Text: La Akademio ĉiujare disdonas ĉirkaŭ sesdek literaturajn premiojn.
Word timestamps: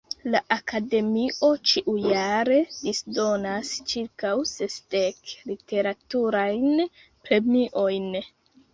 La 0.35 0.39
Akademio 0.53 1.49
ĉiujare 1.71 2.57
disdonas 2.79 3.75
ĉirkaŭ 3.93 4.33
sesdek 4.55 5.37
literaturajn 5.53 6.69
premiojn. 7.29 8.15